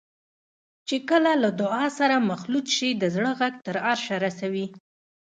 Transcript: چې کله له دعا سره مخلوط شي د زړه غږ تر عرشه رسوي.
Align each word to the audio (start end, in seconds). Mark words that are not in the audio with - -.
چې 0.87 0.95
کله 1.09 1.31
له 1.43 1.49
دعا 1.61 1.85
سره 1.99 2.25
مخلوط 2.31 2.67
شي 2.75 2.89
د 2.95 3.03
زړه 3.15 3.31
غږ 3.39 3.53
تر 3.65 3.75
عرشه 3.89 4.15
رسوي. 4.25 4.65